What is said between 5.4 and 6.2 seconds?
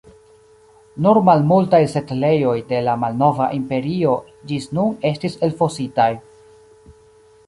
elfositaj.